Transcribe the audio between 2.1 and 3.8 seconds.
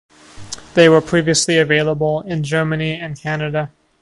in Germany and Canada.